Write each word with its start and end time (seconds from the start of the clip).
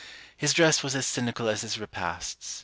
His 0.35 0.51
dress 0.53 0.81
was 0.81 0.95
as 0.95 1.05
cynical 1.05 1.47
as 1.47 1.61
his 1.61 1.77
repasts. 1.77 2.59